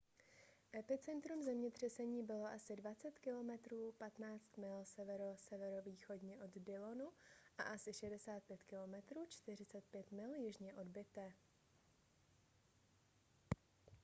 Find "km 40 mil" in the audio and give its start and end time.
8.63-10.33